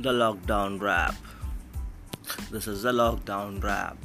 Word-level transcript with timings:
The 0.00 0.12
lockdown 0.12 0.80
rap. 0.80 1.14
This 2.52 2.66
is 2.66 2.82
the 2.82 2.92
lockdown 2.92 3.56
rap. 3.62 3.96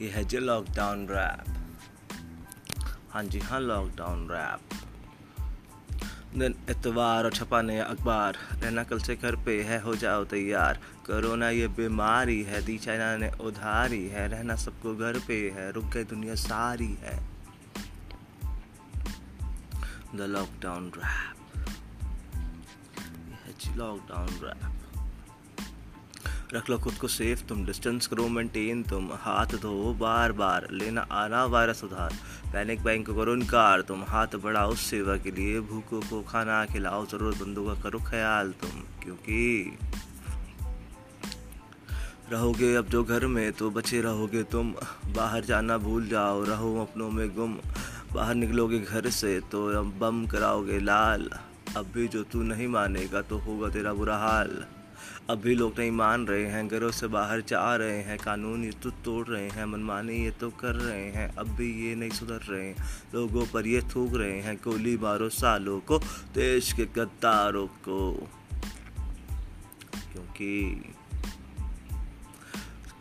ये 0.00 0.08
है 0.10 0.24
जी 0.24 0.38
lockdown 0.38 1.06
rap 1.10 1.44
हाँ 3.10 3.24
जी 3.24 3.38
हाँ 3.38 3.60
लॉकडाउन 3.60 4.28
रैप 4.30 4.60
दिन 6.38 6.54
इतवार 6.70 7.24
और 7.24 7.32
छपाने 7.32 7.78
अखबार. 7.80 8.38
रहना 8.52 8.84
कल 8.84 8.98
से 8.98 9.16
घर 9.16 9.36
पे 9.36 9.62
है, 9.62 9.80
हो 9.80 9.94
जाओ 9.94 10.24
तैयार. 10.24 10.80
कोरोना 11.06 11.50
ये 11.50 11.68
बीमारी 11.68 12.42
है, 12.42 12.62
दी 12.62 12.78
चाइना 12.78 13.16
ने 13.16 13.30
उधारी 13.40 14.06
है. 14.08 14.28
रहना 14.28 14.56
सबको 14.56 14.96
घर 14.96 15.18
पे 15.18 15.50
है, 15.50 15.72
रुक 15.72 15.84
गई 15.84 16.04
दुनिया 16.04 16.34
सारी 16.34 16.98
है. 17.00 17.18
The 20.14 20.20
lockdown 20.20 20.92
rap 20.96 21.39
lockdown 23.68 24.28
rap 24.44 24.68
रख 26.54 26.70
लो 26.70 26.78
खुद 26.78 26.94
को 26.94 27.08
सेफ़ 27.08 27.44
तुम 27.44 27.64
डिस्टेंस 27.66 28.06
करो 28.06 28.28
मेंटेन 28.28 28.82
तुम 28.82 29.08
हाथ 29.12 29.46
धो 29.46 29.92
बार 29.94 30.32
बार 30.32 30.66
लेना 30.70 31.00
आना 31.00 31.44
वायरस 31.44 31.84
उधार। 31.84 32.14
पैनिक 32.52 32.82
बैंक 32.84 33.06
को 33.06 33.14
करो 33.14 33.34
इनकार, 33.34 33.80
तुम 33.80 34.02
हाथ 34.04 34.26
बढ़ाओ 34.26 34.74
सेवा 34.74 35.16
के 35.16 35.30
लिए, 35.30 35.60
भूखों 35.60 36.00
को 36.00 36.22
खाना 36.22 36.64
खिलाओ, 36.64 37.06
जरूरतमंदों 37.06 37.66
का 37.66 37.74
करो 37.80 37.98
ख्याल 37.98 38.50
तुम, 38.52 38.80
क्योंकि 39.02 39.78
रहोगे 42.32 42.74
अब 42.74 42.86
जो 42.86 43.04
घर 43.04 43.26
में 43.26 43.52
तो 43.52 43.70
बचे 43.70 44.00
रहोगे 44.00 44.42
तुम। 44.42 44.74
बाहर 45.06 45.44
जाना 45.44 45.78
भूल 45.78 46.08
जाओ, 46.08 46.44
रहो 46.44 46.80
अपनों 46.82 47.10
में 47.10 47.34
गुम। 47.34 47.58
बाहर 48.12 48.34
निकलोगे 48.34 48.78
घर 48.78 49.10
से 49.10 49.40
तो 49.40 49.82
बम 49.82 50.26
कराओगे 50.26 50.78
लाल। 50.78 51.30
अब 51.76 51.86
भी 51.94 52.08
जो 52.08 52.22
तू 52.22 52.42
नहीं 52.42 52.68
मानेगा 52.68 53.22
तो 53.22 53.38
होगा 53.38 53.68
तेरा 53.68 53.92
बुरा 53.92 54.16
हाल। 54.16 54.64
अब 55.30 55.38
भी 55.38 55.54
लोग 55.54 55.78
नहीं 55.78 55.90
मान 55.90 56.26
रहे 56.26 56.46
हैं, 56.46 56.68
घरों 56.68 56.90
से 56.90 57.06
बाहर 57.06 57.40
जा 57.40 57.76
रहे 57.76 57.98
हैं, 57.98 58.18
कानून 58.18 58.64
ये 58.64 58.70
तो 58.70 58.90
तोड़ 58.90 59.26
रहे 59.26 59.48
हैं, 59.48 59.64
मनमानी 59.64 60.12
ये 60.12 60.30
तो 60.30 60.50
कर 60.50 60.74
रहे 60.74 61.10
हैं 61.10 61.36
अब 61.36 61.48
भी 61.48 61.88
ये 61.88 61.94
नहीं 61.94 62.10
सुधर 62.10 62.40
रहे 62.48 62.68
हैं। 62.68 62.76
लोगों 63.14 63.46
पर 63.46 63.66
ये 63.66 63.80
थूक 63.80 64.14
रहे 64.14 64.40
हैं, 64.40 64.56
गोली 64.56 64.96
मारो 64.96 65.28
सालों 65.28 65.80
को, 65.80 65.98
देश 66.34 66.72
के 66.72 66.84
गद्दारों 66.84 67.66
को। 67.66 68.28
क्योंकि 70.12 70.84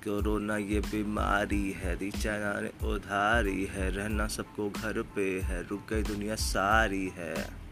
कोरोना 0.03 0.57
ये 0.57 0.79
बीमारी 0.79 1.71
है 1.71 2.11
चाइना 2.11 2.59
ने 2.59 2.87
उधारी 2.87 3.65
है, 3.65 3.89
रहना 3.89 4.27
सबको 4.27 4.69
घर 4.69 5.01
पे 5.01 5.41
है, 5.41 5.67
रुक 5.67 5.81
गई 5.89 6.03
दुनिया 6.03 6.35
सारी 6.35 7.11
है। 7.15 7.68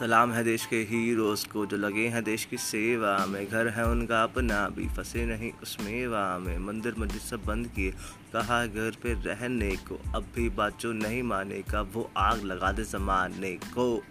सलाम 0.00 0.32
है 0.32 0.44
देश 0.44 0.66
के 0.66 0.76
हीरोज़ 0.76 1.48
को 1.48 1.66
जो 1.66 1.76
लगे 1.76 2.06
हैं 2.08 2.24
देश 2.24 2.44
की 2.44 2.56
सेवा 2.56 3.26
में। 3.26 3.48
घर 3.48 3.68
है 3.68 3.84
उनका 3.86 4.22
अपना, 4.22 4.68
भी 4.68 4.88
फंसे 4.88 5.26
नहीं 5.26 5.52
उस 5.62 5.76
मेवा 5.80 6.38
में। 6.38 6.58
मंदिर 6.58 6.94
मस्जिद 6.98 7.20
सब 7.20 7.44
बंद 7.44 7.66
किए, 7.66 7.90
कहा 8.32 8.66
घर 8.66 8.96
पे 9.02 9.12
रहने 9.12 9.70
को। 9.76 10.00
अब 10.14 10.26
भी 10.36 10.48
बात 10.48 10.80
जो 10.80 10.92
नहीं 10.92 11.22
मानेगा, 11.22 11.80
वो 11.80 12.10
आग 12.16 12.42
लगा 12.42 12.72
दे 12.72 12.84
जमाने 12.84 13.52
को। 13.52 14.02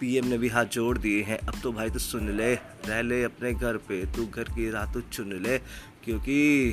पीएम 0.00 0.26
ने 0.26 0.38
भी 0.38 0.48
हाथ 0.48 0.64
जोड़ 0.64 0.98
दिए 0.98 1.22
हैं, 1.22 1.38
अब 1.38 1.54
तो 1.62 1.72
भाई 1.72 1.90
तो 1.90 1.98
सुन 1.98 2.30
ले, 2.30 2.54
रह 2.86 3.02
ले 3.02 3.22
अपने 3.24 3.54
घर 3.54 3.76
पे। 3.76 4.06
तू 4.06 4.26
घर 4.26 4.44
की 4.44 4.70
राह 4.70 4.92
तो 4.92 5.00
चुन 5.00 5.32
ले, 5.32 5.58
क्योंकि 6.04 6.72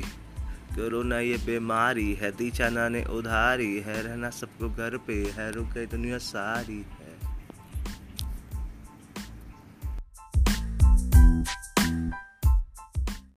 कोरोना 0.74 1.18
ये 1.20 1.36
बीमारी 1.36 2.14
है। 2.14 2.32
दी 2.32 2.50
चाना 2.50 2.88
ने 2.88 3.04
उधारी 3.04 3.80
है, 3.80 4.02
रहना 4.02 4.30
सबको 4.30 4.70
घर 4.70 4.96
पे 4.96 5.24
है। 5.24 5.52
रुक 5.52 5.66
गई 5.66 5.86
दुनिया 5.86 6.18
सारी 6.18 6.78
है। 6.78 7.07